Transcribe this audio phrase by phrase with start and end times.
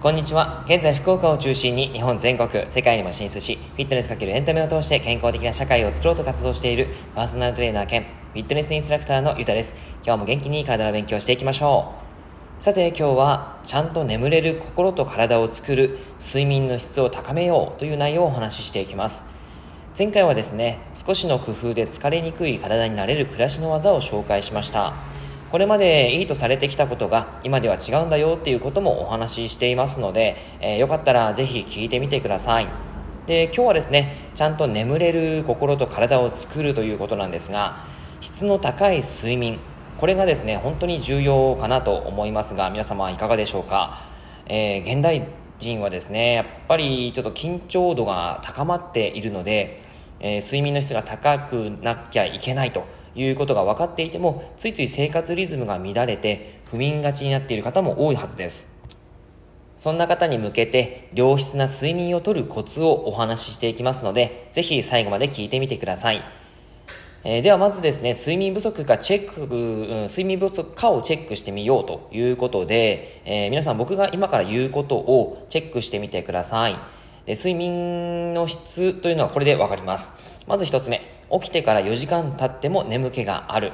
[0.00, 0.62] こんにちは。
[0.66, 9.74] 現在、福岡を中心に日本全国、世界にも進出し、フィットネスかけるエンタメを通して健康的な社会を作ろうと活動しているパーソナルトレーナー兼フィットネスインストラクターのゆたです。
[10.04, 11.94] 今日も元気に体の勉強していきましょ
[12.60, 12.62] う。
[12.62, 19.37] さて今日は、ちゃんと眠れる心と体を作る睡眠の質を高めようという内容をお話ししていきます。
[19.96, 24.94] 前回はですね、少しの工夫で疲れにくい体になれる暮らしの技を紹介しました。
[25.50, 32.68] これまでいいとされてきたことが今では違うんだよっていうこともお話ししていますので、えー、よかったらぜひ聞いてみてください。
[33.26, 37.78] で、今日はですね、ちゃんと眠れる心と体を作るということなんですが、
[38.20, 39.58] 質の高い睡眠、
[39.98, 43.98] これがですね、本当に重要かなと思いますが、皆様いかがでしょうか？
[44.46, 45.26] えー、現代
[45.58, 49.80] 人はですね、やっぱりちょっと緊張度が高まっているので、
[50.20, 58.76] えー、睡眠の質が高くなきゃいけないということが分かっていてもついつい生活リズムが乱れて不眠がちになっている方も多いはずです。
[59.76, 66.37] そんな方に向けて良質な睡眠をとるコツをお話ししていきますのでぜひ最後まで聞いてみてください。
[67.24, 69.40] えー、ではまずですね、睡眠不足かチェック、
[70.08, 76.78] 睡眠不足かをチェックしてみようということで、えー、皆さん僕が今から言うことをチェックしてみてください。
[77.26, 80.14] 睡眠の質というのはこれでわかります。
[80.46, 83.72] まず一つ目、起きてから4時間経っても眠気がある。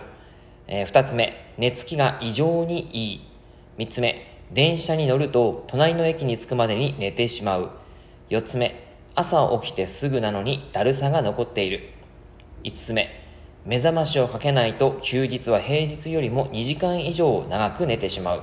[0.66, 3.20] えー、二つ目、寝つきが異常にいい。
[3.76, 7.70] 三つ目、電車に乗ると隣の駅に着くまでに寝てしまう。
[8.30, 11.90] 四つ目、朝起きてすぐなのにだるさが残っている。
[12.62, 13.23] 五つ目、
[13.66, 18.42] 目覚ましをかけないと休日は平日よりも2時間以上長く寝てしまう。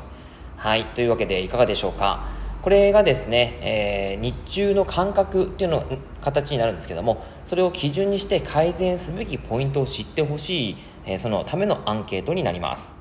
[0.58, 2.28] はい、というわけでいかがでしょうか。
[2.61, 5.83] これがですね、えー、日中の感覚っていうの
[6.22, 12.95] 形になるんですけどもそれを基準にして改善すべきポイントを知ってほしい、えー、そのためのアンケートになります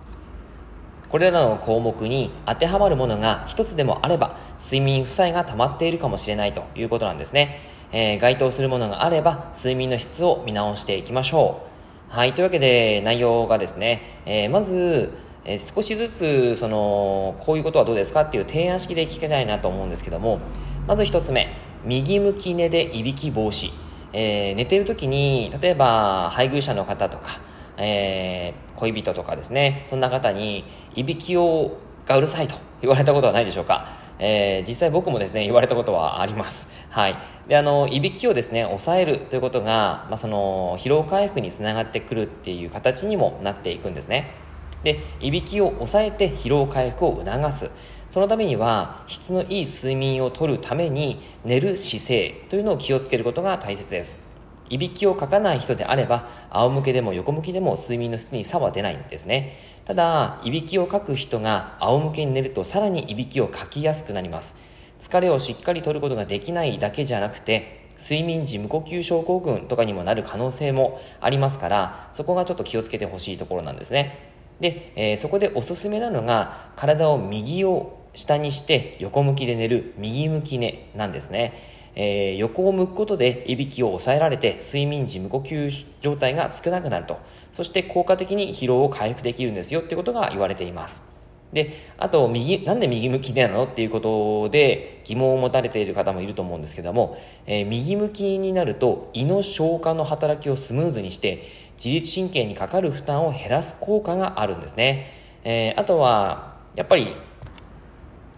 [1.10, 7.58] これらの項目に当てはまるものが一つでもあれば睡眠負債が溜まっているかもしれないということなんですね、
[7.92, 11.69] えー、該当するものがあれば睡眠の質を見直していきましょう
[12.10, 15.12] はいというわけで内容がですね、えーまず
[15.44, 20.40] えー、少しずつそのこういうことはどうですかっていう提案式で聞けないなと思うんですけども
[20.88, 21.48] まず1つ目
[21.84, 23.70] 右向き寝でいびき防止、
[24.12, 27.40] えー、寝てる時に例えば配偶者の方とか、
[27.76, 30.64] えー、恋人とかですねそんな方に
[30.96, 32.56] いびきをがうるさいと。
[32.80, 36.68] 言われたことはないでしょうか、えー、実際僕もですね言われたことはあります。
[36.90, 37.16] はい。
[37.48, 44.34] であのいびきをですね抑えるということが、まあ、その疲労回復につながってくるっていう形にもなっていくんですね。
[44.82, 47.70] でいびきを抑えて疲労回復を促す。
[48.10, 54.29] そのためには質のいい睡眠をとるために寝る姿勢というのを気をつけることが大切です。
[54.70, 59.56] いびきをかかない人であれば仰向けでも横向きでも睡眠の質に差は出ないんですね。
[59.84, 64.56] ただいびきをかく人が仰向けに寝るとさらにいびきをかきやすくなります。
[65.00, 74.30] 疲れをしっかりとることができないだけじゃなくて睡眠時無呼吸症候群とかにもなる可能性もありますからそこがちょっと気をつけてほしいところなんですね。
[74.60, 81.54] で、えー、そこでおすすめなのが体を右を下にして横向きで寝る右向き寝なんですね、
[81.94, 87.18] えー、横を向くことでいびきを抑えられて睡眠時無呼吸状態が少なくなると。
[87.52, 91.10] そして効果的に疲労を回復できるんですよってことが言われています。
[91.52, 101.42] であと右なんで右向きなのっていうことで疑問を持たれている方もいると思うんですけども、えー、右向きになると胃の消化の働きをスムーズにして
[101.82, 105.06] 自律神経にかかる負担を減らす効果があるんですね、
[105.42, 107.16] えー、あとはやっぱり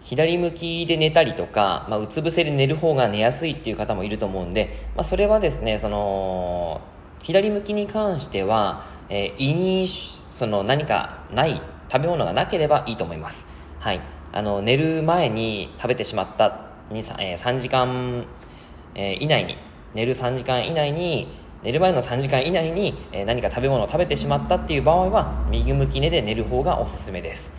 [0.04, 6.80] 左向きで寝たりとか、まあ、うつ伏せで寝る方が寝やすいっていう方もいると思うんで、まあ、それはですねその
[7.22, 9.88] 左向きに関しては、えー、胃に
[10.28, 11.60] その何かない
[11.90, 13.46] 食べ物がなければいいと思います。
[13.78, 14.00] はい。
[14.32, 18.24] あの、寝る前に食べてしまった、3, 3時間、
[18.94, 19.58] え以内に、
[19.92, 21.28] 寝る3時間以内に、
[21.62, 27.54] 寝る前の3時間以内に、え何か食べ物を食べてしまったっていう場合は、右向き寝で寝る方がおすすめです。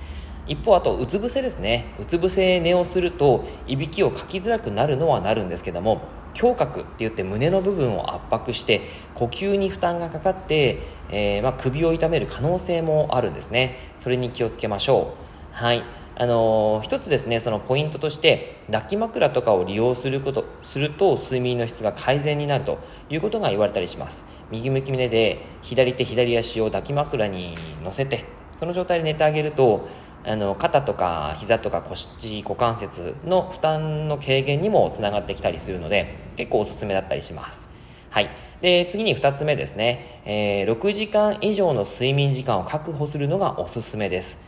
[0.47, 1.95] 一方あとうつ伏せですね。
[1.99, 6.01] うつ伏せ寝をするといびきをかきづらくなるのはなるんですけども
[6.39, 8.81] 胸郭って言って胸の部分を圧迫して
[9.15, 10.79] 呼吸に負担がかかって、
[11.09, 13.77] えー、まあ、首を痛める可能性もあるんですね。
[13.99, 15.13] それに気をつけましょ
[15.53, 15.55] う。
[15.55, 15.83] はい。
[16.15, 22.77] あのー、一つですねそのポイントとして抱き枕とかを利用することすると睡眠の質が改善になると
[23.09, 24.25] いうことが言われたりします。
[24.51, 28.25] 右向き胸で左手左足を抱き枕に乗せて
[28.57, 29.87] その状態で寝てあげると
[30.25, 37.73] あの肩とか膝とか腰股関節の負担の軽減にもつながってきたりするので結構おすすめだったりします
[38.13, 38.29] はい。
[38.61, 40.21] で、次に2つ目ですね。
[40.25, 44.43] えー、6時間以上の睡眠時間を確保するのがおすすめです。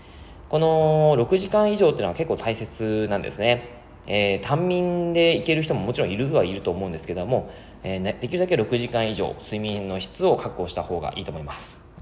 [0.50, 3.82] この6時間以上っていうのは結構大切なんですね。
[4.06, 7.50] えー、単眠でいける人ももちろんいるはいると思うんですけども、
[7.82, 11.95] えー、できるだけ6時間以上睡眠の質を確保した方がいいと思います。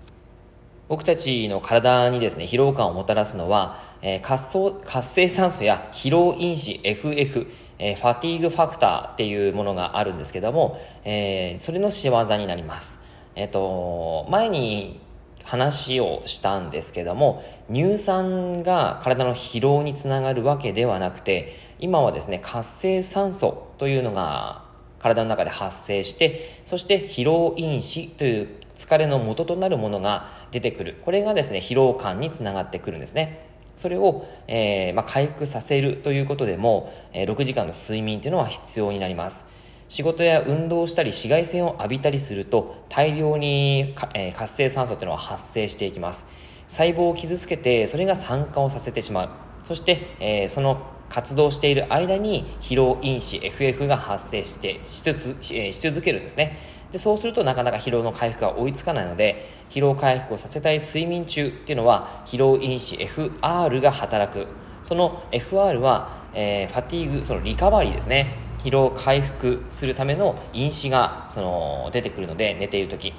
[0.93, 7.47] 僕たちの体にですね、疲労感をもたらすのは、えー、活活性酸素や疲労因子 FF、
[7.79, 13.01] えー、ファティーグファクターっていうものがあるんですけども、えー、それの仕業になります。
[13.33, 15.01] えっ、と、前に
[15.43, 17.43] 話をしたんですけども、
[17.73, 24.61] 乳酸が体の疲労につながるわけではなくて、今はですね、活性酸素というのが
[24.99, 30.97] 体の中で発生して、そして疲労因子という疲れの元となるものが出てくる。
[31.03, 33.47] これがですね疲労感につながってくるんですね。
[33.75, 39.45] それを、えーまあ、回復させるということでも、えー、6時間の睡眠というのは必要になります。
[39.89, 46.25] 仕事や運動したり紫外線を浴びたりすると大量に、えー、活性酸素というのは発生していきます。
[46.67, 49.29] 細胞を傷つけてそれが酸化をさせてしまう。
[49.63, 56.57] そして、えー、その活動している間に疲労因子 FF が発生してしつつ、えー、し続けるんですね。
[56.93, 64.47] でそうするとなかなか疲労の回復が追いつかないので疲労回復をさせたい睡眠中っていうのは疲労因子 FR が働く。
[64.83, 68.37] その FR は、えー、ファティーグそのリカバリーですね。
[68.59, 73.13] 疲労回復するための因子がその出てくるので寝ている時。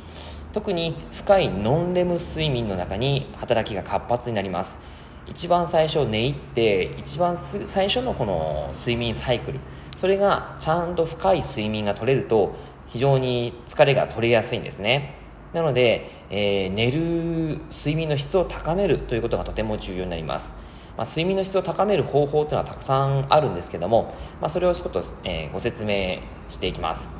[0.52, 4.78] 特に深いノンレム睡眠の中に働きが活発になります。
[5.26, 9.58] 一番最初寝入って一番最初のこの睡眠サイクル。
[9.96, 12.54] それがちゃんと深い睡眠が取れると
[12.88, 15.14] 非常に疲れが取れやすいんですね。
[15.52, 20.54] なので、えー、寝る睡眠の質を高めるということがとても重要になります。
[20.96, 27.10] まあ、睡眠の質を高める方法というのはたくさんあるんですけども、まあ、それをちょっと、えー、ご説明していきます。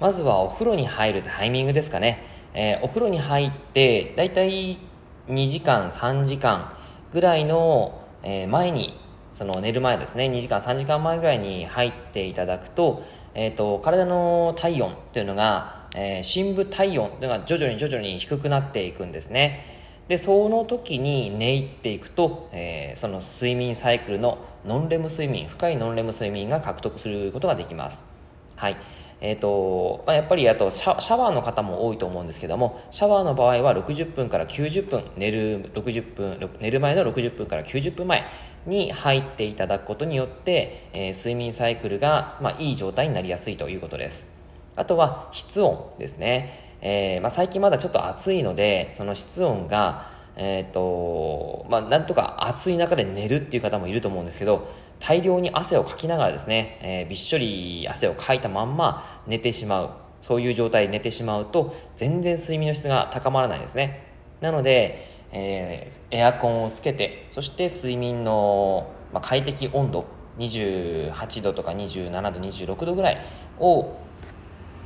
[0.00, 2.24] まずはお風呂に入るタイミングですかね、
[2.54, 4.80] えー、お風呂に入ってだいたい
[5.28, 6.74] 2時間3時間
[7.12, 8.98] ぐらいの、え、前に
[9.32, 10.26] その寝る前ですね。
[10.26, 13.02] 2時間3時間前ぐらいに入っていただくと
[13.34, 19.64] えーと、体の体温というのが、えー、深部体温というのが徐々に徐々に低くなっていくんですね。
[20.08, 28.06] でその時に寝入っていくと、えー、その睡眠サイクルのノンレム睡眠深いノンレム睡眠が獲得することができます。
[28.56, 28.76] はい。
[29.24, 38.24] えーとまあ、やっぱりあとシャワーの方も多いと思うんですけどもシャワーの場合は60分から90分寝る60分寝る前の60分から90分前
[38.66, 44.28] に入っていただくことによって、えー、睡眠サイクルが、まあ、いい状態になりやすいということです。
[44.74, 54.66] あとは室温ですね、えーまあ、最近まだちょっと暑いのでその室温がえーとまあ、なんとか暑い中で寝るっていう方もいると思うんですけど
[54.98, 59.90] 大量に汗をかきながらですね、えー、びっしょり汗をかいたまんま寝てしまう。
[60.22, 64.06] そういう状態で寝てしまうと全然睡眠の質が高まらないですね。
[64.40, 70.06] なので、えー、エアコンをつけてそして睡眠の、まあ、快適温度
[70.38, 73.20] 28度とか27度26度ぐらい
[73.58, 73.96] を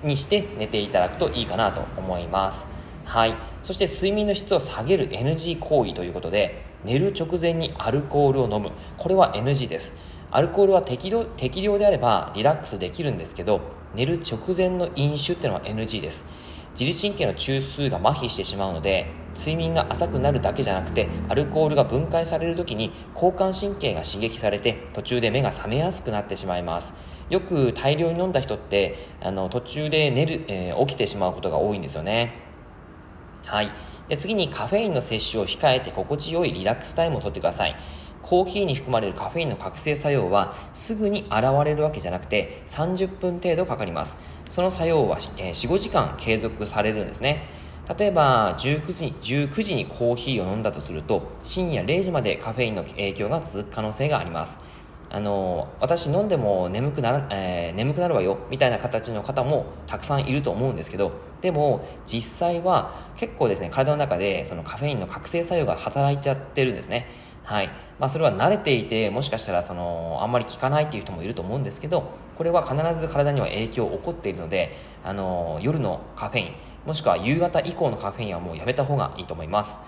[0.03, 2.69] にして寝ていただくといいかなと思います。
[3.07, 8.73] はい、そして睡眠の質を下げる NG 行為ということで寝る直前にアルコールを飲む。
[8.99, 9.95] これは NG です。
[10.33, 13.61] アルコールは適量適量であればリラックスできるんですけど
[13.95, 16.29] 寝る直前の飲酒っていうのは NG です。
[16.73, 26.93] 自律神経の中枢が麻痺してしまうので睡眠が浅くなるだけじゃなくてアルコールが分解される時に交感神経が刺激されて途中で目が覚めやすくなってしまいます。
[27.31, 32.46] よく大量に飲んだ人ってあの途中で寝る、えー、起きてしまうことが多いんですよね。
[33.47, 33.71] はい。
[34.09, 37.77] で次にカフェインの摂取を控えて心地よいリラックスタイムをとってください。
[38.23, 44.19] コーヒーに含まれるカフェインの覚醒作用はすぐに現れるわけじゃなくて30分程度かかります。
[44.51, 47.49] その作用は4、5時間継続されるんですね。
[47.97, 49.07] 例えば19時
[49.47, 54.59] ,19 時にコーヒーを飲んだとすると深夜0時までカフェインの影響が続く可能性があります。
[55.11, 67.07] あの私飲んでも眠くなら、えー、眠くなるわよみたいな形の方もたくさんいると思うんですけどでも実際は結構ですね体の中でそのカフェインの覚醒作用が働いちゃってるんですね。
[67.45, 67.71] はい。
[68.01, 79.81] まあ、それは慣れていてもしかしたらそのあんまり効かないっていう人もいると思うんですけどこれは必ず体には影響起こっているのであの夜のカフェインもしくは夕方以降のカフェインはもうやめた方がいいと思います。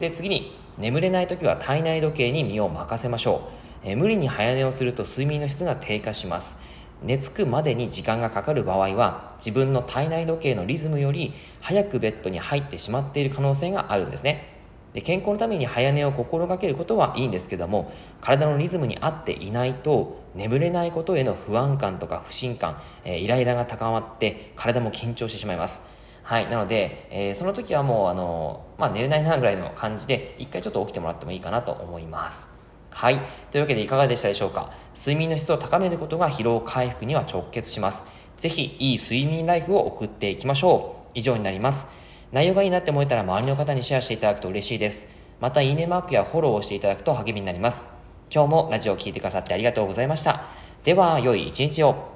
[0.00, 3.71] で次に眠れない時は体内時計に身を任せましょう。
[3.84, 6.58] え無理に早寝をすると睡眠の質が低下します。
[7.02, 14.52] 寝つくまでに時間がかかる場合は自分の体内時計のリズムより早くベッドに入ってしまっている可能性があるんですね。
[14.94, 25.84] で健康のために早寝を心がけることはいいんですけども体のリズムに合っていないと眠れないことへの不安感とか不信感、えー、イライラが高まって体も緊張してしまいます。
[26.22, 32.51] はいなので、えー、その時はもうあの、まあ、寝れないなぐらいの感じで一回ちょっと起きてもらってもいいかなと思います。
[32.94, 33.20] はい。
[33.50, 34.70] というわけでいかがでしたでしょうか？
[34.94, 38.04] 睡眠の質を高めることが疲労回復には直結します。
[38.36, 41.10] ぜひ、いい睡眠ライフを送っていきましょう。
[41.14, 41.86] 以上になります。
[42.32, 45.08] 内容がいいなって思えたら周りの方にシェアしていただくと嬉しいです。
[45.40, 47.84] また、いいねマークやフォローをしていただくと励みになります。
[48.30, 50.42] 今日もラジオを聴いてくださってありがとうございました。
[50.84, 52.11] では、良い一日を。